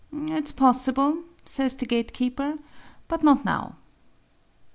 "It 0.11 0.45
is 0.45 0.51
possible," 0.51 1.21
says 1.45 1.75
the 1.75 1.85
gatekeeper, 1.85 2.57
"but 3.07 3.21
not 3.23 3.45
now." 3.45 3.75